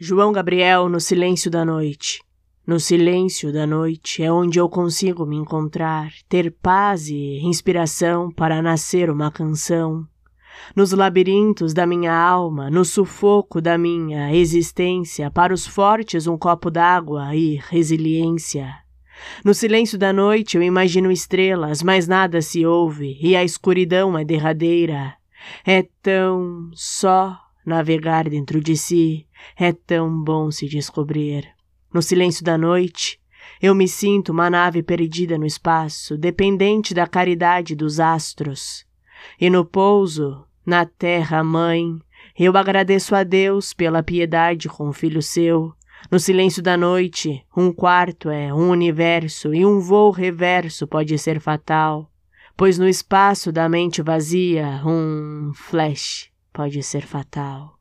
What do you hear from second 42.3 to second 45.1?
eu agradeço a Deus pela piedade com o